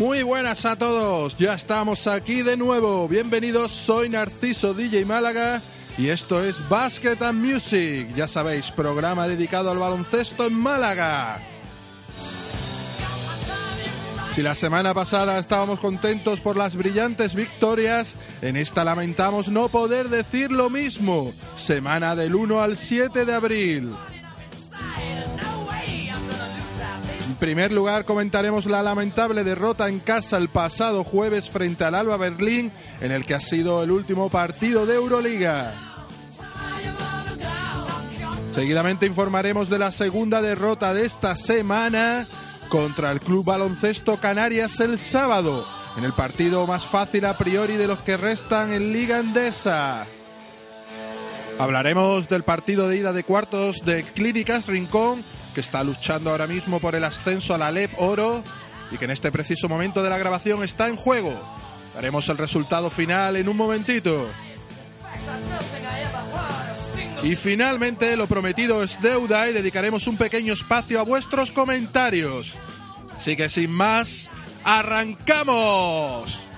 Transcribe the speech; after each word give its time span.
Muy 0.00 0.22
buenas 0.22 0.64
a 0.64 0.76
todos, 0.76 1.36
ya 1.36 1.52
estamos 1.52 2.06
aquí 2.06 2.40
de 2.40 2.56
nuevo. 2.56 3.06
Bienvenidos, 3.06 3.70
soy 3.70 4.08
Narciso 4.08 4.72
DJ 4.72 5.04
Málaga 5.04 5.60
y 5.98 6.08
esto 6.08 6.42
es 6.42 6.56
Basket 6.70 7.18
and 7.20 7.38
Music. 7.38 8.08
Ya 8.14 8.26
sabéis, 8.26 8.70
programa 8.70 9.28
dedicado 9.28 9.70
al 9.70 9.78
baloncesto 9.78 10.46
en 10.46 10.54
Málaga. 10.54 11.42
Si 14.32 14.42
la 14.42 14.54
semana 14.54 14.94
pasada 14.94 15.38
estábamos 15.38 15.80
contentos 15.80 16.40
por 16.40 16.56
las 16.56 16.76
brillantes 16.76 17.34
victorias, 17.34 18.16
en 18.42 18.56
esta 18.56 18.84
lamentamos 18.84 19.48
no 19.48 19.68
poder 19.68 20.08
decir 20.08 20.52
lo 20.52 20.70
mismo. 20.70 21.32
Semana 21.56 22.14
del 22.14 22.36
1 22.36 22.62
al 22.62 22.76
7 22.76 23.24
de 23.24 23.34
abril. 23.34 23.96
En 27.28 27.34
primer 27.36 27.72
lugar, 27.72 28.04
comentaremos 28.04 28.66
la 28.66 28.84
lamentable 28.84 29.42
derrota 29.42 29.88
en 29.88 29.98
casa 29.98 30.36
el 30.36 30.48
pasado 30.48 31.02
jueves 31.02 31.50
frente 31.50 31.84
al 31.84 31.96
Alba 31.96 32.16
Berlín, 32.16 32.70
en 33.00 33.10
el 33.10 33.26
que 33.26 33.34
ha 33.34 33.40
sido 33.40 33.82
el 33.82 33.90
último 33.90 34.30
partido 34.30 34.86
de 34.86 34.94
Euroliga. 34.94 35.72
Seguidamente 38.52 39.06
informaremos 39.06 39.68
de 39.68 39.78
la 39.78 39.90
segunda 39.90 40.40
derrota 40.40 40.94
de 40.94 41.06
esta 41.06 41.34
semana 41.34 42.26
contra 42.70 43.10
el 43.10 43.20
Club 43.20 43.44
Baloncesto 43.44 44.16
Canarias 44.16 44.80
el 44.80 44.98
sábado, 44.98 45.66
en 45.98 46.04
el 46.04 46.14
partido 46.14 46.66
más 46.66 46.86
fácil 46.86 47.26
a 47.26 47.36
priori 47.36 47.76
de 47.76 47.86
los 47.86 47.98
que 47.98 48.16
restan 48.16 48.72
en 48.72 48.94
Liga 48.94 49.18
Endesa. 49.18 50.06
Hablaremos 51.58 52.28
del 52.28 52.44
partido 52.44 52.88
de 52.88 52.96
ida 52.96 53.12
de 53.12 53.24
cuartos 53.24 53.84
de 53.84 54.04
Clínicas 54.04 54.68
Rincón 54.68 55.22
que 55.54 55.60
está 55.60 55.84
luchando 55.84 56.30
ahora 56.30 56.46
mismo 56.46 56.80
por 56.80 56.94
el 56.94 57.04
ascenso 57.04 57.54
a 57.54 57.58
la 57.58 57.70
LEP 57.70 57.92
Oro 57.98 58.42
y 58.90 58.96
que 58.96 59.04
en 59.04 59.10
este 59.10 59.32
preciso 59.32 59.68
momento 59.68 60.02
de 60.02 60.08
la 60.08 60.16
grabación 60.16 60.62
está 60.62 60.88
en 60.88 60.96
juego. 60.96 61.38
Daremos 61.94 62.28
el 62.28 62.38
resultado 62.38 62.88
final 62.88 63.36
en 63.36 63.48
un 63.48 63.56
momentito. 63.56 64.28
Y 67.22 67.36
finalmente, 67.36 68.16
lo 68.16 68.26
prometido 68.26 68.82
es 68.82 69.00
deuda 69.02 69.48
y 69.48 69.52
dedicaremos 69.52 70.06
un 70.06 70.16
pequeño 70.16 70.54
espacio 70.54 71.00
a 71.00 71.04
vuestros 71.04 71.52
comentarios. 71.52 72.56
Así 73.14 73.36
que 73.36 73.48
sin 73.48 73.70
más, 73.70 74.30
¡arrancamos! 74.64 76.49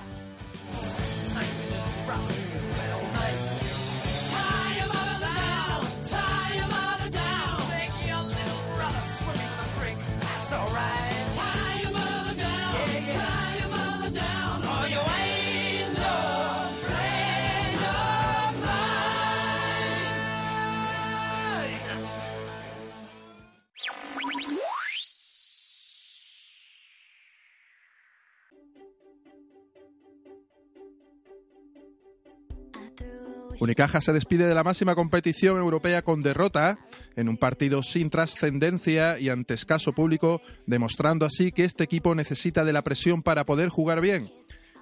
Unicaja 33.63 34.01
se 34.01 34.11
despide 34.11 34.45
de 34.45 34.53
la 34.53 34.65
máxima 34.65 34.93
competición 34.93 35.55
europea 35.55 36.01
con 36.01 36.21
derrota 36.21 36.79
en 37.15 37.29
un 37.29 37.37
partido 37.37 37.81
sin 37.81 38.09
trascendencia 38.09 39.17
y 39.17 39.29
ante 39.29 39.53
escaso 39.53 39.93
público, 39.93 40.41
demostrando 40.65 41.25
así 41.25 41.53
que 41.53 41.63
este 41.63 41.85
equipo 41.85 42.13
necesita 42.13 42.65
de 42.65 42.73
la 42.73 42.81
presión 42.81 43.23
para 43.23 43.45
poder 43.45 43.69
jugar 43.69 44.01
bien. 44.01 44.33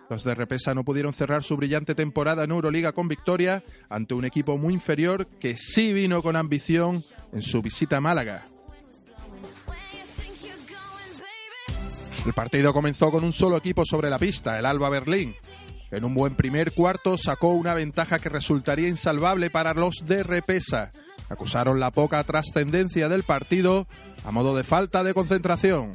Los 0.10 0.24
de 0.24 0.34
Repesa 0.34 0.74
no 0.74 0.84
pudieron 0.84 1.14
cerrar 1.14 1.44
su 1.44 1.58
brillante 1.58 1.94
temporada 1.94 2.44
en 2.44 2.50
Euroliga 2.50 2.92
con 2.92 3.08
victoria 3.08 3.64
ante 3.88 4.16
un 4.16 4.26
equipo 4.26 4.58
muy 4.58 4.74
inferior 4.74 5.28
que 5.28 5.58
sí 5.58 5.94
vino 5.94 6.24
con 6.24 6.36
ambición 6.36 7.04
en 7.34 7.44
su 7.44 7.62
visita 7.62 7.98
a 7.98 8.02
Málaga. 8.02 8.48
El 12.26 12.34
partido 12.34 12.74
comenzó 12.74 13.12
con 13.12 13.24
un 13.24 13.32
solo 13.32 13.58
equipo 13.58 13.86
sobre 13.86 14.10
la 14.10 14.18
pista, 14.18 14.58
el 14.58 14.66
Alba 14.66 14.90
Berlín. 14.90 15.36
En 15.92 16.06
un 16.06 16.14
buen 16.14 16.36
primer 16.36 16.72
cuarto 16.72 17.18
sacó 17.18 17.50
una 17.50 17.74
ventaja 17.74 18.20
que 18.20 18.30
resultaría 18.30 18.88
insalvable 18.88 19.50
para 19.50 19.74
los 19.74 20.06
de 20.06 20.24
Repesa. 20.24 20.92
Acusaron 21.30 21.82
la 21.82 21.92
poca 21.92 22.24
trascendencia 22.24 23.10
del 23.10 23.24
partido 23.24 23.88
a 24.24 24.32
modo 24.32 24.56
de 24.56 24.64
falta 24.64 25.04
de 25.04 25.14
concentración. 25.14 25.92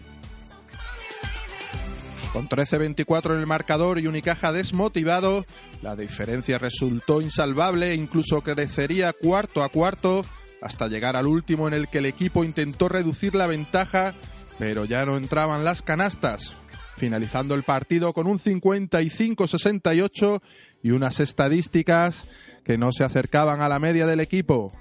Con 2.34 2.46
13-24 2.46 3.32
en 3.32 3.40
el 3.40 3.46
marcador 3.46 3.98
y 3.98 4.06
Unicaja 4.06 4.52
desmotivado, 4.52 5.46
la 5.80 5.96
diferencia 5.96 6.58
resultó 6.58 7.22
insalvable 7.22 7.92
e 7.92 7.94
incluso 7.94 8.42
crecería 8.42 9.14
cuarto 9.14 9.62
a 9.62 9.70
cuarto 9.70 10.26
hasta 10.60 10.88
llegar 10.88 11.16
al 11.16 11.26
último 11.26 11.68
en 11.68 11.72
el 11.72 11.88
que 11.88 11.98
el 11.98 12.06
equipo 12.06 12.44
intentó 12.44 12.90
reducir 12.90 13.34
la 13.34 13.46
ventaja, 13.46 14.14
pero 14.58 14.84
ya 14.84 15.06
no 15.06 15.16
entraban 15.16 15.64
las 15.64 15.80
canastas 15.80 16.54
finalizando 16.96 17.54
el 17.54 17.62
partido 17.62 18.12
con 18.12 18.26
un 18.26 18.38
55-68 18.38 20.40
y 20.82 20.90
unas 20.90 21.20
estadísticas 21.20 22.28
que 22.64 22.78
no 22.78 22.92
se 22.92 23.04
acercaban 23.04 23.60
a 23.60 23.68
la 23.68 23.78
media 23.78 24.06
del 24.06 24.20
equipo. 24.20 24.72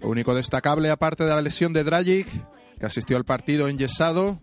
Lo 0.00 0.08
único 0.08 0.34
destacable, 0.34 0.90
aparte 0.90 1.24
de 1.24 1.30
la 1.30 1.42
lesión 1.42 1.72
de 1.72 1.84
Dragic, 1.84 2.26
que 2.78 2.86
asistió 2.86 3.18
al 3.18 3.24
partido 3.24 3.68
enyesado, 3.68 4.40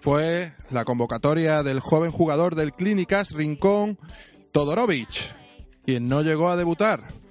fue 0.00 0.52
la 0.70 0.84
convocatoria 0.84 1.62
del 1.62 1.78
joven 1.78 2.10
jugador 2.10 2.56
del 2.56 2.72
Clínicas 2.72 3.30
Rincón, 3.30 3.98
Todorovic, 4.50 5.32
quien 5.84 6.08
no 6.08 6.22
llegó 6.22 6.48
a 6.48 6.56
debutar. 6.56 7.21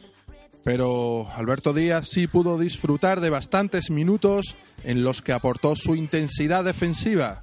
Pero 0.63 1.27
Alberto 1.35 1.73
Díaz 1.73 2.07
sí 2.09 2.27
pudo 2.27 2.57
disfrutar 2.57 3.19
de 3.19 3.29
bastantes 3.29 3.89
minutos 3.89 4.55
en 4.83 5.03
los 5.03 5.22
que 5.22 5.33
aportó 5.33 5.75
su 5.75 5.95
intensidad 5.95 6.63
defensiva. 6.63 7.41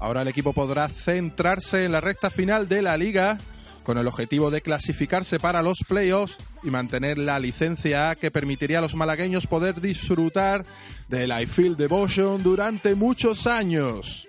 Ahora 0.00 0.22
el 0.22 0.28
equipo 0.28 0.52
podrá 0.52 0.88
centrarse 0.88 1.84
en 1.84 1.92
la 1.92 2.00
recta 2.00 2.28
final 2.28 2.68
de 2.68 2.82
la 2.82 2.96
liga 2.96 3.38
con 3.84 3.98
el 3.98 4.06
objetivo 4.06 4.50
de 4.50 4.60
clasificarse 4.60 5.38
para 5.38 5.62
los 5.62 5.78
playoffs 5.86 6.38
y 6.62 6.70
mantener 6.70 7.18
la 7.18 7.38
licencia 7.38 8.10
A 8.10 8.16
que 8.16 8.30
permitiría 8.30 8.78
a 8.78 8.82
los 8.82 8.94
malagueños 8.94 9.46
poder 9.46 9.80
disfrutar 9.80 10.64
de 11.08 11.26
la 11.26 11.42
I 11.42 11.46
Feel 11.46 11.76
Devotion 11.76 12.42
durante 12.42 12.94
muchos 12.94 13.46
años. 13.46 14.28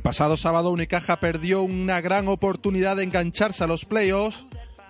El 0.00 0.02
pasado 0.02 0.38
sábado 0.38 0.70
Unicaja 0.70 1.20
perdió 1.20 1.60
una 1.60 2.00
gran 2.00 2.26
oportunidad 2.28 2.96
de 2.96 3.04
engancharse 3.04 3.64
a 3.64 3.66
los 3.66 3.84
playoffs, 3.84 4.46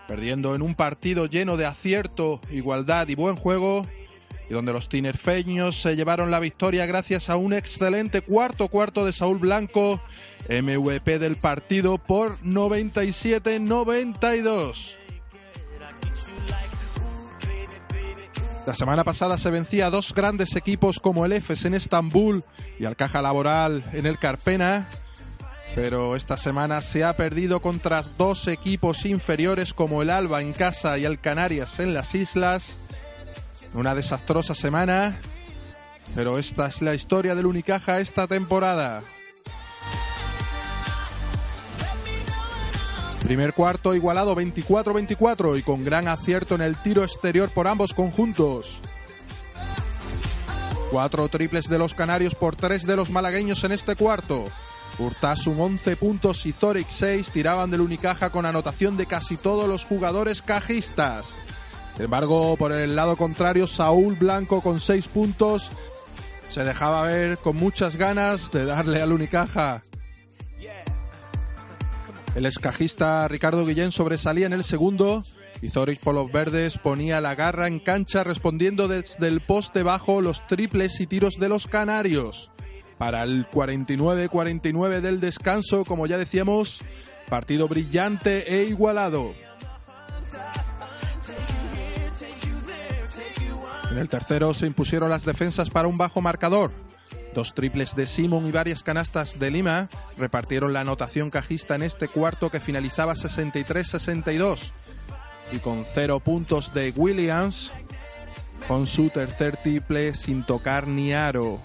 perdiendo 0.07 0.55
en 0.55 0.63
un 0.63 0.77
partido 0.77 1.27
lleno 1.27 1.57
de 1.57 1.67
acierto, 1.67 2.41
igualdad 2.49 3.09
y 3.09 3.17
buen 3.17 3.35
juego, 3.35 3.85
y 4.49 4.55
donde 4.55 4.73
los 4.73 4.89
tinerfeños 4.89 5.83
se 5.83 5.97
llevaron 5.97 6.31
la 6.31 6.39
victoria 6.39 6.87
gracias 6.87 7.29
a 7.29 7.35
un 7.35 7.55
excelente 7.55 8.23
cuarto 8.23 8.69
cuarto 8.69 9.05
de 9.05 9.13
Saúl 9.13 9.39
Blanco, 9.39 10.01
MVP 10.49 11.19
del 11.19 11.35
partido 11.35 11.99
por 11.99 12.39
97-92. 12.43 15.00
La 18.71 18.75
semana 18.75 19.03
pasada 19.03 19.37
se 19.37 19.51
vencía 19.51 19.87
a 19.87 19.91
dos 19.91 20.15
grandes 20.15 20.55
equipos 20.55 21.01
como 21.01 21.27
el 21.27 21.33
EFES 21.33 21.65
en 21.65 21.75
Estambul 21.75 22.45
y 22.79 22.85
al 22.85 22.95
Caja 22.95 23.21
Laboral 23.21 23.85
en 23.93 24.07
el 24.07 24.17
Carpena, 24.17 24.89
pero 25.75 26.15
esta 26.15 26.37
semana 26.37 26.81
se 26.81 27.03
ha 27.03 27.17
perdido 27.17 27.59
contra 27.63 28.03
dos 28.17 28.47
equipos 28.47 29.07
inferiores 29.07 29.75
como 29.75 30.03
el 30.03 30.11
Alba 30.11 30.41
en 30.41 30.53
casa 30.53 30.99
y 30.99 31.05
el 31.05 31.19
Canarias 31.19 31.81
en 31.81 31.95
las 31.95 32.15
islas. 32.15 32.87
Una 33.75 33.97
desastrosa 33.97 34.55
semana, 34.55 35.19
pero 36.15 36.39
esta 36.39 36.69
es 36.69 36.81
la 36.81 36.95
historia 36.95 37.35
del 37.35 37.47
Unicaja 37.47 37.99
esta 37.99 38.29
temporada. 38.29 39.03
Primer 43.23 43.53
cuarto 43.53 43.95
igualado 43.95 44.35
24-24 44.35 45.59
y 45.59 45.63
con 45.63 45.85
gran 45.85 46.09
acierto 46.09 46.55
en 46.55 46.63
el 46.63 46.77
tiro 46.77 47.03
exterior 47.03 47.51
por 47.51 47.69
ambos 47.69 47.95
conjuntos. 47.95 48.81
Cuatro 50.91 51.29
triples 51.29 51.69
de 51.69 51.79
los 51.79 51.95
canarios 51.95 52.35
por 52.35 52.57
tres 52.57 52.85
de 52.87 52.97
los 52.97 53.11
malagueños 53.11 53.63
en 53.63 53.73
este 53.73 53.95
cuarto. 53.95 54.47
Urtasun 54.99 55.61
11 55.61 55.97
puntos 55.97 56.45
y 56.47 56.53
Zoric 56.53 56.89
6 56.89 57.31
tiraban 57.31 57.71
del 57.71 57.81
Unicaja 57.81 58.31
con 58.31 58.45
anotación 58.45 58.97
de 58.97 59.07
casi 59.07 59.37
todos 59.37 59.69
los 59.69 59.85
jugadores 59.85 60.43
cajistas. 60.43 61.35
Sin 61.95 62.07
embargo, 62.07 62.57
por 62.57 62.73
el 62.73 62.97
lado 62.97 63.17
contrario, 63.17 63.67
Saúl 63.67 64.15
Blanco 64.17 64.61
con 64.63 64.81
6 64.81 65.07
puntos 65.09 65.71
se 66.49 66.65
dejaba 66.65 67.03
ver 67.03 67.39
con 67.39 67.57
muchas 67.57 67.97
ganas 67.97 68.51
de 68.51 68.65
darle 68.65 69.01
al 69.01 69.13
Unicaja. 69.13 69.83
El 72.35 72.47
escajista 72.47 73.27
Ricardo 73.27 73.67
Guillén 73.67 73.91
sobresalía 73.91 74.47
en 74.47 74.53
el 74.53 74.63
segundo 74.63 75.25
y 75.63 75.69
Zoric 75.69 76.01
por 76.01 76.15
los 76.15 76.31
verdes 76.31 76.79
ponía 76.79 77.21
la 77.21 77.35
garra 77.35 77.67
en 77.67 77.81
cancha 77.81 78.23
respondiendo 78.23 78.87
desde 78.87 79.27
el 79.27 79.41
poste 79.41 79.83
bajo 79.83 80.21
los 80.21 80.47
triples 80.47 81.01
y 81.01 81.07
tiros 81.07 81.35
de 81.39 81.49
los 81.49 81.67
canarios. 81.67 82.51
Para 82.99 83.25
el 83.25 83.49
49-49 83.51 85.01
del 85.01 85.21
descanso, 85.21 85.85
como 85.85 86.07
ya 86.07 86.19
decíamos, 86.19 86.83
partido 87.29 87.67
brillante 87.67 88.61
e 88.61 88.65
igualado. 88.65 89.33
En 93.91 93.99
el 93.99 94.09
tercero 94.09 94.55
se 94.55 94.67
impusieron 94.67 95.11
las 95.11 95.25
defensas 95.25 95.69
para 95.69 95.89
un 95.89 95.99
bajo 95.99 96.21
marcador. 96.21 96.71
Dos 97.35 97.55
triples 97.55 97.95
de 97.95 98.07
Simon 98.07 98.47
y 98.47 98.51
varias 98.51 98.83
canastas 98.83 99.39
de 99.39 99.51
Lima 99.51 99.89
repartieron 100.17 100.73
la 100.73 100.81
anotación 100.81 101.31
cajista 101.31 101.77
en 101.77 101.85
este 101.85 102.09
cuarto 102.09 102.51
que 102.51 102.59
finalizaba 102.59 103.15
63-62. 103.15 104.73
Y 105.53 105.59
con 105.59 105.85
cero 105.85 106.21
puntos 106.21 106.75
de 106.75 106.93
Williams, 106.97 107.73
con 108.67 108.87
su 108.87 109.11
tercer 109.11 109.57
triple 109.57 110.15
sin 110.15 110.45
tocar 110.45 110.87
ni 110.87 111.13
aro. 111.13 111.59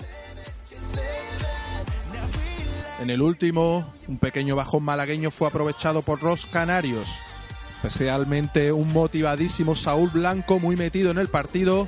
En 3.01 3.09
el 3.09 3.21
último, 3.21 3.93
un 4.07 4.17
pequeño 4.17 4.55
bajón 4.55 4.83
malagueño 4.83 5.29
fue 5.29 5.47
aprovechado 5.47 6.01
por 6.01 6.23
los 6.23 6.45
canarios. 6.45 7.07
Especialmente 7.83 8.71
un 8.71 8.91
motivadísimo 8.93 9.75
Saúl 9.75 10.09
Blanco 10.09 10.59
muy 10.59 10.75
metido 10.75 11.11
en 11.11 11.19
el 11.19 11.27
partido 11.27 11.87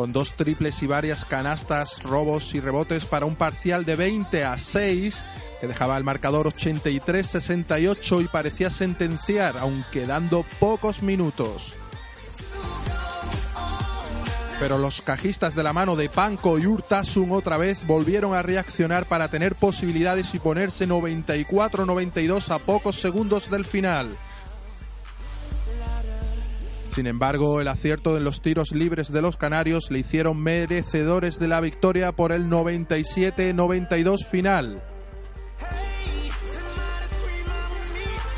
con 0.00 0.12
dos 0.14 0.32
triples 0.32 0.82
y 0.82 0.86
varias 0.86 1.26
canastas, 1.26 2.02
robos 2.02 2.54
y 2.54 2.60
rebotes 2.60 3.04
para 3.04 3.26
un 3.26 3.36
parcial 3.36 3.84
de 3.84 3.96
20 3.96 4.44
a 4.44 4.56
6 4.56 5.22
que 5.60 5.66
dejaba 5.66 5.98
el 5.98 6.04
marcador 6.04 6.46
83-68 6.46 8.24
y 8.24 8.28
parecía 8.28 8.70
sentenciar, 8.70 9.58
aunque 9.58 10.06
dando 10.06 10.42
pocos 10.58 11.02
minutos. 11.02 11.74
Pero 14.58 14.78
los 14.78 15.02
cajistas 15.02 15.54
de 15.54 15.64
la 15.64 15.74
mano 15.74 15.96
de 15.96 16.08
Panko 16.08 16.58
y 16.58 16.66
Urtasun 16.66 17.32
otra 17.32 17.58
vez 17.58 17.86
volvieron 17.86 18.32
a 18.32 18.40
reaccionar 18.40 19.04
para 19.04 19.28
tener 19.28 19.54
posibilidades 19.54 20.34
y 20.34 20.38
ponerse 20.38 20.88
94-92 20.88 22.54
a 22.54 22.58
pocos 22.58 22.96
segundos 22.96 23.50
del 23.50 23.66
final. 23.66 24.08
Sin 26.90 27.06
embargo, 27.06 27.60
el 27.60 27.68
acierto 27.68 28.16
en 28.16 28.24
los 28.24 28.42
tiros 28.42 28.72
libres 28.72 29.12
de 29.12 29.22
los 29.22 29.36
canarios 29.36 29.90
le 29.90 30.00
hicieron 30.00 30.42
merecedores 30.42 31.38
de 31.38 31.46
la 31.46 31.60
victoria 31.60 32.12
por 32.12 32.32
el 32.32 32.46
97-92 32.46 34.26
final. 34.28 34.82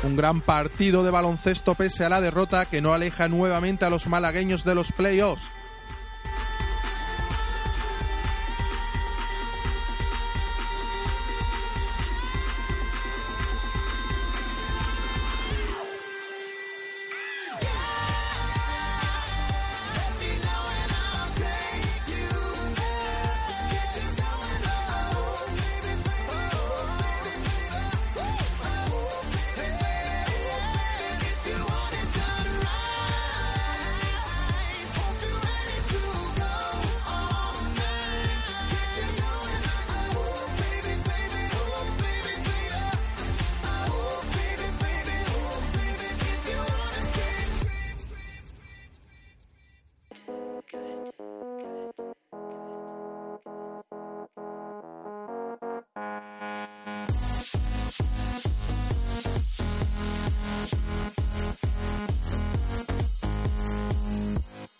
Un 0.03 0.15
gran 0.15 0.41
partido 0.41 1.03
de 1.03 1.11
baloncesto 1.11 1.75
pese 1.75 2.05
a 2.05 2.09
la 2.09 2.21
derrota 2.21 2.65
que 2.65 2.81
no 2.81 2.93
aleja 2.93 3.27
nuevamente 3.27 3.85
a 3.85 3.89
los 3.89 4.05
malagueños 4.07 4.63
de 4.63 4.75
los 4.75 4.91
playoffs. 4.91 5.49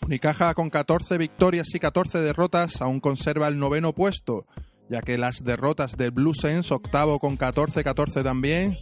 Unicaja 0.06 0.52
con 0.52 0.68
14 0.68 1.16
victorias 1.16 1.74
y 1.74 1.78
14 1.78 2.18
derrotas 2.20 2.82
aún 2.82 3.00
conserva 3.00 3.48
el 3.48 3.58
noveno 3.58 3.94
puesto, 3.94 4.46
ya 4.90 5.00
que 5.00 5.16
las 5.16 5.42
derrotas 5.42 5.96
del 5.96 6.10
Blue 6.10 6.34
Sense, 6.34 6.74
octavo 6.74 7.18
con 7.18 7.38
14-14 7.38 8.22
también, 8.22 8.76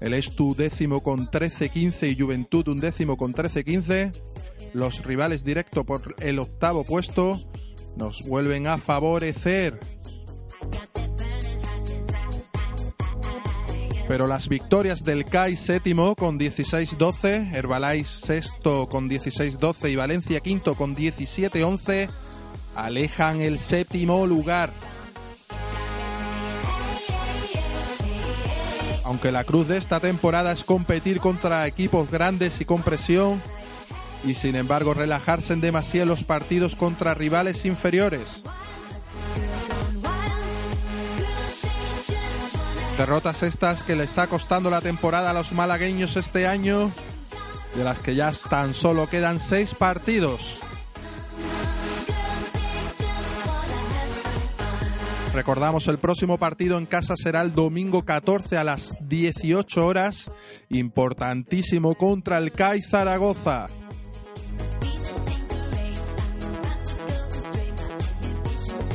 el 0.00 0.14
Estu 0.14 0.56
décimo 0.56 1.00
con 1.00 1.28
13-15 1.28 2.10
y 2.10 2.20
Juventud 2.20 2.66
un 2.66 2.78
décimo 2.78 3.16
con 3.16 3.32
13-15, 3.32 4.12
los 4.72 5.04
rivales 5.04 5.44
directos 5.44 5.84
por 5.84 6.16
el 6.18 6.40
octavo 6.40 6.82
puesto 6.82 7.40
nos 7.96 8.22
vuelven 8.22 8.66
a 8.66 8.76
favorecer. 8.78 9.78
Pero 14.06 14.26
las 14.26 14.48
victorias 14.48 15.02
del 15.02 15.24
CAI 15.24 15.56
séptimo 15.56 16.14
con 16.14 16.38
16-12, 16.38 17.54
Herbalife 17.54 18.10
sexto 18.10 18.86
con 18.86 19.08
16-12 19.08 19.90
y 19.90 19.96
Valencia 19.96 20.40
quinto 20.40 20.74
con 20.74 20.94
17-11 20.94 22.08
alejan 22.76 23.40
el 23.40 23.58
séptimo 23.58 24.26
lugar. 24.26 24.70
Aunque 29.04 29.32
la 29.32 29.44
cruz 29.44 29.68
de 29.68 29.78
esta 29.78 30.00
temporada 30.00 30.52
es 30.52 30.64
competir 30.64 31.20
contra 31.20 31.66
equipos 31.66 32.10
grandes 32.10 32.60
y 32.60 32.64
con 32.64 32.82
presión, 32.82 33.40
y 34.24 34.34
sin 34.34 34.56
embargo 34.56 34.94
relajarse 34.94 35.52
en 35.52 35.60
demasía 35.60 36.04
los 36.04 36.24
partidos 36.24 36.76
contra 36.76 37.14
rivales 37.14 37.64
inferiores. 37.64 38.42
Derrotas 42.98 43.42
estas 43.42 43.82
que 43.82 43.96
le 43.96 44.04
está 44.04 44.28
costando 44.28 44.70
la 44.70 44.80
temporada 44.80 45.30
a 45.30 45.32
los 45.32 45.50
malagueños 45.50 46.16
este 46.16 46.46
año, 46.46 46.92
de 47.74 47.82
las 47.82 47.98
que 47.98 48.14
ya 48.14 48.30
tan 48.48 48.72
solo 48.72 49.08
quedan 49.08 49.40
seis 49.40 49.74
partidos. 49.74 50.60
Recordamos, 55.34 55.88
el 55.88 55.98
próximo 55.98 56.38
partido 56.38 56.78
en 56.78 56.86
casa 56.86 57.16
será 57.16 57.42
el 57.42 57.52
domingo 57.52 58.04
14 58.04 58.56
a 58.56 58.62
las 58.62 58.94
18 59.00 59.84
horas. 59.84 60.30
Importantísimo 60.68 61.96
contra 61.96 62.38
el 62.38 62.52
CAI 62.52 62.80
Zaragoza. 62.80 63.66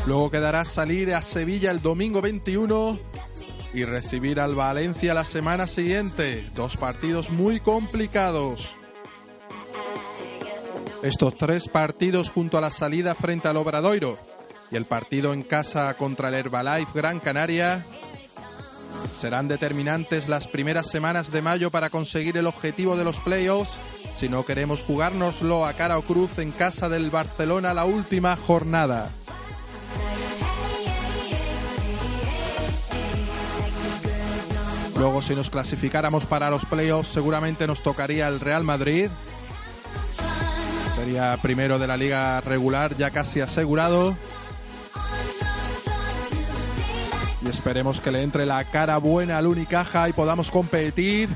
Luego 0.08 0.32
quedará 0.32 0.64
salir 0.64 1.14
a 1.14 1.22
Sevilla 1.22 1.72
el 1.72 1.82
domingo 1.82 2.22
21 2.22 3.09
y 3.74 3.86
recibir 3.86 4.40
al 4.40 4.56
Valencia 4.56 5.14
la 5.14 5.26
semana 5.26 5.68
siguiente. 5.68 6.46
Dos 6.56 6.78
partidos 6.78 7.30
muy 7.30 7.60
complicados. 7.60 8.78
Estos 11.04 11.38
tres 11.38 11.68
partidos 11.68 12.30
junto 12.30 12.58
a 12.58 12.62
la 12.62 12.72
salida 12.72 13.16
frente 13.16 13.48
al 13.48 13.58
Obradoiro 13.58 14.18
y 14.72 14.76
el 14.76 14.86
partido 14.86 15.34
en 15.34 15.44
casa 15.44 15.94
contra 15.94 16.28
el 16.28 16.36
Herbalife 16.36 16.92
Gran 16.94 17.20
Canaria 17.20 17.86
serán 19.16 19.48
determinantes 19.48 20.28
las 20.28 20.48
primeras 20.48 20.88
semanas 20.88 21.32
de 21.32 21.42
mayo 21.42 21.72
para 21.72 21.90
conseguir 21.90 22.38
el 22.38 22.48
objetivo 22.48 22.98
de 22.98 23.06
los 23.06 23.20
playoffs 23.20 23.78
si 24.14 24.28
no 24.28 24.46
queremos 24.46 24.84
jugárnoslo 24.84 25.66
a 25.66 25.74
cara 25.74 25.98
o 25.98 26.02
cruz 26.02 26.38
en 26.40 26.52
casa 26.52 26.90
del 26.90 27.10
Barcelona 27.10 27.74
la 27.74 27.86
última 27.86 28.36
jornada. 28.36 29.10
Luego 35.00 35.22
si 35.22 35.34
nos 35.34 35.50
clasificáramos 35.50 36.26
para 36.26 36.50
los 36.50 36.66
playoffs 36.66 37.08
seguramente 37.08 37.66
nos 37.66 37.82
tocaría 37.82 38.28
el 38.28 38.42
Real 38.42 38.66
Madrid. 38.66 39.08
Sería 40.98 41.38
primero 41.42 41.80
de 41.80 41.88
la 41.88 41.96
liga 41.96 42.42
regular 42.42 42.98
ya 42.98 43.10
casi 43.10 43.40
asegurado. 43.40 44.14
Y 47.42 47.48
esperemos 47.48 48.02
que 48.02 48.12
le 48.12 48.24
entre 48.24 48.46
la 48.46 48.62
cara 48.66 48.98
buena 48.98 49.38
al 49.38 49.48
Unicaja 49.48 50.10
y 50.10 50.12
podamos 50.12 50.52
competir. 50.52 51.30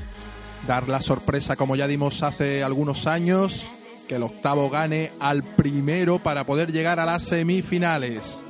Dar 0.68 0.86
la 0.86 1.00
sorpresa 1.00 1.56
como 1.56 1.74
ya 1.74 1.86
dimos 1.86 2.22
hace 2.22 2.62
algunos 2.62 3.06
años. 3.06 3.64
Que 4.06 4.16
el 4.16 4.24
octavo 4.24 4.68
gane 4.68 5.12
al 5.20 5.42
primero 5.42 6.18
para 6.18 6.44
poder 6.44 6.70
llegar 6.70 7.00
a 7.00 7.06
las 7.06 7.22
semifinales. 7.22 8.43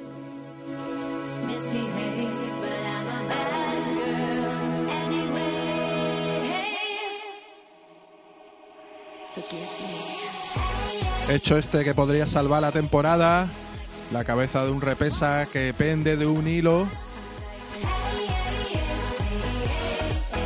Hecho 11.29 11.57
este 11.57 11.85
que 11.85 11.95
podría 11.95 12.27
salvar 12.27 12.61
la 12.61 12.71
temporada, 12.71 13.49
la 14.13 14.25
cabeza 14.25 14.65
de 14.65 14.71
un 14.71 14.83
repesa 14.83 15.47
que 15.51 15.73
pende 15.73 16.19
de 16.19 16.27
un 16.27 16.47
hilo, 16.47 16.87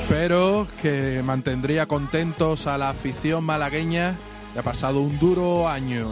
pero 0.08 0.68
que 0.80 1.20
mantendría 1.25 1.87
contentos 1.87 2.68
a 2.68 2.78
la 2.78 2.90
afición 2.90 3.44
malagueña 3.44 4.14
que 4.52 4.61
ha 4.61 4.62
pasado 4.62 5.00
un 5.00 5.18
duro 5.18 5.68
año. 5.68 6.11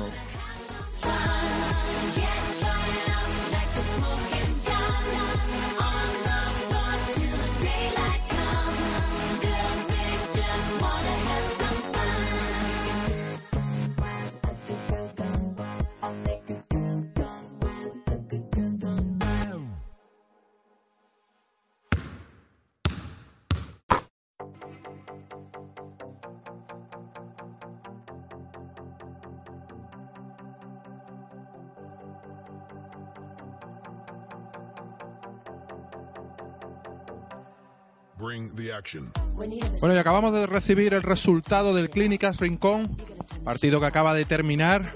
Bueno, 39.80 39.94
y 39.94 39.98
acabamos 39.98 40.32
de 40.32 40.46
recibir 40.46 40.94
el 40.94 41.02
resultado 41.02 41.74
del 41.74 41.90
Clínicas 41.90 42.38
Rincón, 42.38 42.96
partido 43.44 43.80
que 43.80 43.86
acaba 43.86 44.14
de 44.14 44.24
terminar, 44.24 44.94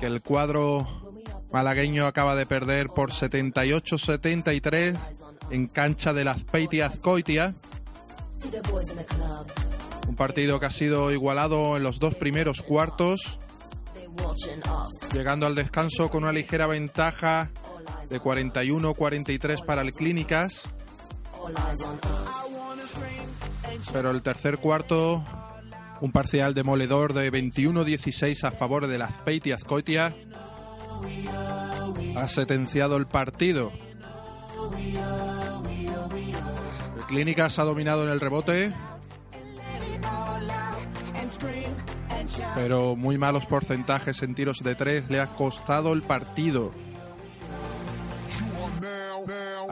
que 0.00 0.06
el 0.06 0.22
cuadro 0.22 0.86
malagueño 1.52 2.06
acaba 2.06 2.34
de 2.34 2.46
perder 2.46 2.88
por 2.88 3.12
78-73 3.12 4.96
en 5.50 5.66
cancha 5.68 6.12
de 6.12 6.24
la 6.24 6.32
Azpeitia 6.32 6.86
Azcoitia. 6.86 7.54
Un 10.08 10.16
partido 10.16 10.58
que 10.58 10.66
ha 10.66 10.70
sido 10.70 11.12
igualado 11.12 11.76
en 11.76 11.84
los 11.84 12.00
dos 12.00 12.14
primeros 12.14 12.62
cuartos, 12.62 13.38
llegando 15.12 15.46
al 15.46 15.54
descanso 15.54 16.10
con 16.10 16.24
una 16.24 16.32
ligera 16.32 16.66
ventaja 16.66 17.50
de 18.08 18.20
41-43 18.20 19.64
para 19.64 19.82
el 19.82 19.92
Clínicas. 19.92 20.74
Pero 23.92 24.10
el 24.10 24.22
tercer 24.22 24.58
cuarto, 24.58 25.24
un 26.00 26.12
parcial 26.12 26.54
demoledor 26.54 27.12
de 27.12 27.32
21-16 27.32 28.44
a 28.44 28.50
favor 28.50 28.86
de 28.86 28.98
la 28.98 29.06
Azpeitia 29.06 29.56
Azcoitia, 29.56 30.14
ha 32.16 32.28
sentenciado 32.28 32.96
el 32.96 33.06
partido. 33.06 33.72
El 36.96 37.06
Clínicas 37.06 37.58
ha 37.58 37.64
dominado 37.64 38.04
en 38.04 38.10
el 38.10 38.20
rebote, 38.20 38.72
pero 42.54 42.96
muy 42.96 43.18
malos 43.18 43.46
porcentajes 43.46 44.22
en 44.22 44.34
tiros 44.34 44.62
de 44.62 44.74
tres 44.74 45.10
le 45.10 45.20
ha 45.20 45.26
costado 45.26 45.92
el 45.92 46.02
partido. 46.02 46.72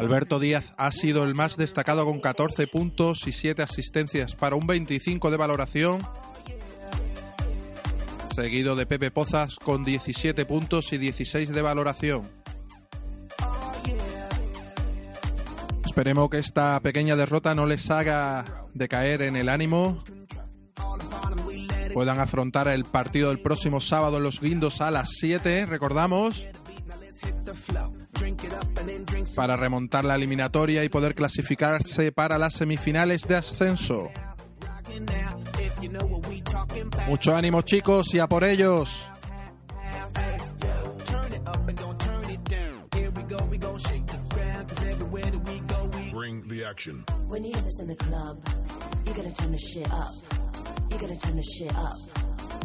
Alberto 0.00 0.38
Díaz 0.38 0.72
ha 0.78 0.92
sido 0.92 1.24
el 1.24 1.34
más 1.34 1.58
destacado 1.58 2.06
con 2.06 2.20
14 2.20 2.66
puntos 2.68 3.26
y 3.26 3.32
7 3.32 3.62
asistencias 3.62 4.34
para 4.34 4.56
un 4.56 4.66
25 4.66 5.30
de 5.30 5.36
valoración. 5.36 6.00
Seguido 8.34 8.76
de 8.76 8.86
Pepe 8.86 9.10
Pozas 9.10 9.56
con 9.56 9.84
17 9.84 10.46
puntos 10.46 10.94
y 10.94 10.98
16 10.98 11.50
de 11.52 11.60
valoración. 11.60 12.30
Esperemos 15.84 16.30
que 16.30 16.38
esta 16.38 16.80
pequeña 16.80 17.14
derrota 17.14 17.54
no 17.54 17.66
les 17.66 17.90
haga 17.90 18.66
decaer 18.72 19.20
en 19.20 19.36
el 19.36 19.50
ánimo. 19.50 20.02
Puedan 21.92 22.20
afrontar 22.20 22.68
el 22.68 22.86
partido 22.86 23.28
del 23.28 23.40
próximo 23.40 23.80
sábado 23.80 24.16
en 24.16 24.22
los 24.22 24.40
Guindos 24.40 24.80
a 24.80 24.90
las 24.90 25.10
7, 25.18 25.66
recordamos 25.66 26.46
para 29.34 29.56
remontar 29.56 30.04
la 30.04 30.14
eliminatoria 30.14 30.84
y 30.84 30.88
poder 30.88 31.14
clasificarse 31.14 32.12
para 32.12 32.38
las 32.38 32.54
semifinales 32.54 33.26
de 33.26 33.36
ascenso. 33.36 34.10
Mucho 37.06 37.34
ánimo 37.34 37.62
chicos 37.62 38.14
y 38.14 38.18
a 38.18 38.28
por 38.28 38.44
ellos. 38.44 39.06
Bring 46.12 46.46
the 46.48 46.64
action. 46.64 47.04
When 47.28 47.44
you 47.44 47.52
this 47.52 47.80
in 47.80 47.88
the 47.88 47.96
club, 47.96 48.36
you're 49.06 49.14
gonna 49.14 49.32
turn 49.32 49.52
the 49.52 49.58
shit 49.58 49.90
up. 49.90 50.12
You're 50.90 51.00
gonna 51.00 51.16
turn 51.16 51.36
the 51.36 51.42
shit 51.42 51.74
up. 51.74 51.96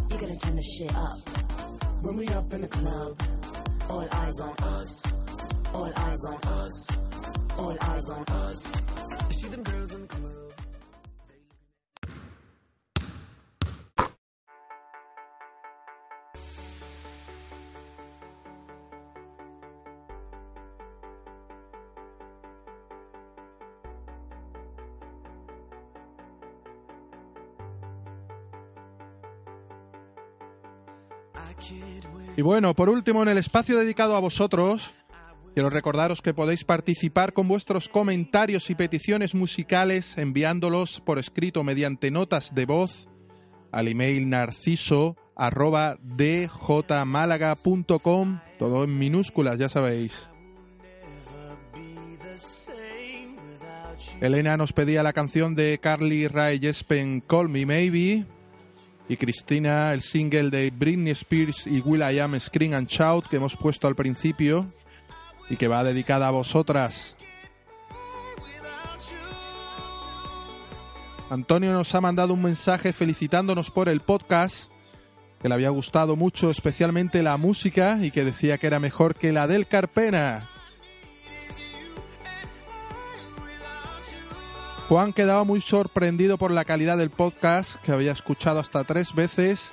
You're 0.10 0.20
gonna 0.20 0.38
turn 0.38 0.56
the 0.56 0.64
shit 0.64 0.94
up. 0.96 1.18
When 2.02 2.18
we 2.18 2.28
up 2.30 2.52
in 2.52 2.62
the 2.62 2.68
club, 2.68 3.22
all 3.90 4.08
eyes 4.12 4.40
on 4.42 4.54
us. 4.64 5.25
All 5.76 5.92
eyes 5.94 6.24
on 6.24 6.40
us. 6.44 6.88
All 7.60 7.78
eyes 7.82 8.10
on 8.10 8.24
us. 8.24 8.82
You 9.28 9.34
see 9.34 9.48
them 9.50 9.64
girls 9.64 9.94
in 9.94 10.02
the 10.02 10.08
club. 10.08 10.46
Y 32.38 32.42
bueno, 32.42 32.74
por 32.74 32.90
último, 32.90 33.24
en 33.24 33.30
el 33.30 33.38
espacio 33.38 33.78
dedicado 33.78 34.16
a 34.16 34.20
vosotros, 34.20 34.92
quiero 35.56 35.70
recordaros 35.70 36.22
que 36.22 36.34
podéis 36.34 36.66
participar 36.66 37.32
con 37.32 37.48
vuestros 37.48 37.88
comentarios 37.88 38.70
y 38.70 38.76
peticiones 38.76 39.34
musicales 39.34 40.18
enviándolos 40.18 41.00
por 41.00 41.18
escrito 41.18 41.64
mediante 41.64 42.12
notas 42.12 42.54
de 42.54 42.66
voz 42.66 43.08
al 43.72 43.88
email 43.88 44.30
narciso 44.30 45.16
todo 48.60 48.84
en 48.84 48.98
minúsculas, 48.98 49.58
ya 49.58 49.70
sabéis. 49.70 50.30
Elena 54.20 54.58
nos 54.58 54.74
pedía 54.74 55.04
la 55.04 55.14
canción 55.14 55.56
de 55.56 55.78
Carly 55.82 56.28
Rae 56.28 56.60
Jepsen 56.60 57.22
Call 57.22 57.48
Me 57.48 57.66
Maybe. 57.66 58.26
Y 59.08 59.18
Cristina 59.18 59.94
el 59.94 60.02
single 60.02 60.50
de 60.50 60.72
Britney 60.72 61.12
Spears 61.12 61.66
y 61.68 61.80
Will 61.80 62.02
I 62.02 62.20
Am 62.20 62.38
Scream 62.40 62.74
and 62.74 62.90
Shout 62.90 63.28
que 63.28 63.38
hemos 63.38 63.56
puesto 63.56 63.88
al 63.88 63.96
principio 63.96 64.74
y 65.50 65.58
que 65.58 65.68
va 65.68 65.84
dedicada 65.84 66.28
a 66.28 66.32
vosotras. 66.32 67.16
Antonio 71.30 71.74
nos 71.74 71.94
ha 71.96 72.02
mandado 72.02 72.34
un 72.34 72.42
mensaje 72.44 72.94
felicitándonos 72.94 73.72
por 73.72 73.90
el 73.90 74.02
podcast, 74.02 74.70
que 75.42 75.50
le 75.50 75.56
había 75.56 75.70
gustado 75.70 76.16
mucho, 76.16 76.50
especialmente 76.50 77.24
la 77.24 77.38
música, 77.38 77.98
y 78.02 78.12
que 78.12 78.24
decía 78.24 78.58
que 78.58 78.68
era 78.68 78.80
mejor 78.80 79.16
que 79.16 79.32
la 79.32 79.48
del 79.48 79.68
Carpena. 79.68 80.48
Juan 84.88 85.14
quedaba 85.14 85.44
muy 85.44 85.62
sorprendido 85.62 86.38
por 86.38 86.52
la 86.52 86.64
calidad 86.64 86.98
del 86.98 87.10
podcast, 87.10 87.82
que 87.82 87.92
había 87.92 88.12
escuchado 88.12 88.60
hasta 88.60 88.84
tres 88.84 89.16
veces, 89.16 89.72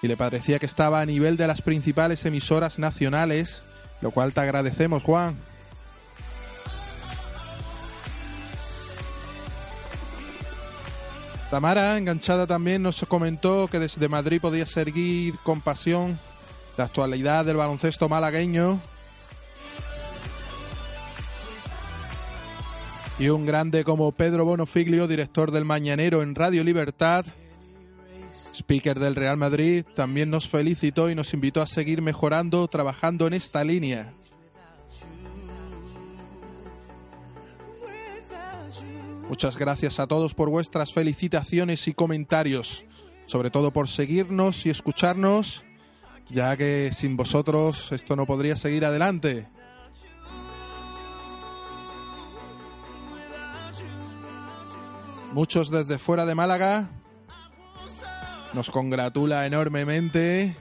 y 0.00 0.06
le 0.06 0.16
parecía 0.16 0.60
que 0.60 0.66
estaba 0.66 1.00
a 1.00 1.06
nivel 1.06 1.36
de 1.36 1.48
las 1.48 1.60
principales 1.60 2.24
emisoras 2.24 2.78
nacionales, 2.78 3.64
lo 4.00 4.10
cual 4.10 4.32
te 4.32 4.40
agradecemos, 4.40 5.02
Juan. 5.02 5.36
Tamara, 11.50 11.96
enganchada 11.96 12.46
también, 12.46 12.82
nos 12.82 13.04
comentó 13.06 13.68
que 13.68 13.78
desde 13.78 14.08
Madrid 14.08 14.40
podía 14.40 14.66
seguir 14.66 15.36
con 15.44 15.60
pasión 15.60 16.18
la 16.76 16.84
actualidad 16.84 17.44
del 17.44 17.56
baloncesto 17.56 18.08
malagueño. 18.08 18.80
Y 23.20 23.28
un 23.28 23.46
grande 23.46 23.84
como 23.84 24.10
Pedro 24.10 24.44
Bonofiglio, 24.44 25.06
director 25.06 25.52
del 25.52 25.64
Mañanero 25.64 26.22
en 26.22 26.34
Radio 26.34 26.64
Libertad, 26.64 27.24
speaker 28.54 28.98
del 28.98 29.14
Real 29.14 29.36
Madrid, 29.36 29.84
también 29.94 30.30
nos 30.30 30.48
felicitó 30.48 31.10
y 31.10 31.14
nos 31.14 31.34
invitó 31.34 31.62
a 31.62 31.66
seguir 31.66 32.02
mejorando, 32.02 32.66
trabajando 32.68 33.26
en 33.26 33.34
esta 33.34 33.64
línea. 33.64 34.12
Muchas 39.28 39.56
gracias 39.56 39.98
a 40.00 40.06
todos 40.06 40.34
por 40.34 40.50
vuestras 40.50 40.92
felicitaciones 40.92 41.88
y 41.88 41.94
comentarios, 41.94 42.84
sobre 43.26 43.50
todo 43.50 43.72
por 43.72 43.88
seguirnos 43.88 44.66
y 44.66 44.70
escucharnos, 44.70 45.64
ya 46.28 46.56
que 46.56 46.90
sin 46.92 47.16
vosotros 47.16 47.90
esto 47.92 48.16
no 48.16 48.26
podría 48.26 48.56
seguir 48.56 48.84
adelante. 48.84 49.48
Muchos 55.32 55.70
desde 55.70 55.98
fuera 55.98 56.26
de 56.26 56.34
Málaga 56.36 56.90
nos 58.54 58.70
congratula 58.70 59.46
enormemente 59.46 60.54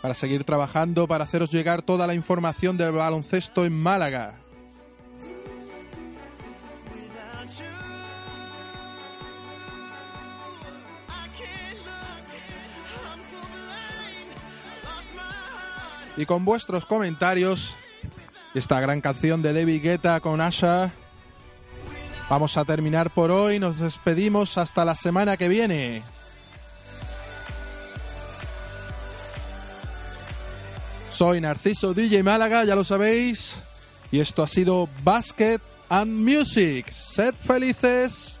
para 0.00 0.14
seguir 0.14 0.44
trabajando 0.44 1.08
para 1.08 1.24
haceros 1.24 1.50
llegar 1.50 1.82
toda 1.82 2.06
la 2.06 2.14
información 2.14 2.76
del 2.76 2.92
baloncesto 2.92 3.64
en 3.64 3.72
Málaga. 3.72 4.34
Y 16.16 16.26
con 16.26 16.44
vuestros 16.44 16.84
comentarios, 16.86 17.74
esta 18.54 18.78
gran 18.80 19.00
canción 19.00 19.42
de 19.42 19.52
David 19.52 19.82
Guetta 19.82 20.20
con 20.20 20.40
Asha, 20.40 20.92
vamos 22.30 22.56
a 22.56 22.64
terminar 22.64 23.10
por 23.10 23.32
hoy. 23.32 23.58
Nos 23.58 23.80
despedimos 23.80 24.56
hasta 24.56 24.84
la 24.84 24.94
semana 24.94 25.36
que 25.36 25.48
viene. 25.48 26.13
Soy 31.14 31.40
Narciso 31.40 31.94
DJ 31.94 32.24
Málaga, 32.24 32.64
ya 32.64 32.74
lo 32.74 32.82
sabéis. 32.82 33.54
Y 34.10 34.18
esto 34.18 34.42
ha 34.42 34.48
sido 34.48 34.88
Basket 35.04 35.60
and 35.88 36.10
Music. 36.10 36.90
Sed 36.90 37.34
felices. 37.36 38.40